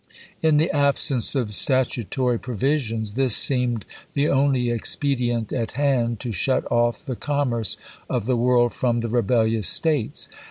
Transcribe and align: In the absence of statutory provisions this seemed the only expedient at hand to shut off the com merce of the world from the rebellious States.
In 0.41 0.57
the 0.57 0.71
absence 0.75 1.35
of 1.35 1.53
statutory 1.53 2.39
provisions 2.39 3.13
this 3.13 3.37
seemed 3.37 3.85
the 4.15 4.29
only 4.29 4.71
expedient 4.71 5.53
at 5.53 5.73
hand 5.73 6.19
to 6.21 6.31
shut 6.31 6.65
off 6.71 7.05
the 7.05 7.15
com 7.15 7.49
merce 7.49 7.77
of 8.09 8.25
the 8.25 8.35
world 8.35 8.73
from 8.73 9.01
the 9.01 9.07
rebellious 9.09 9.67
States. 9.67 10.27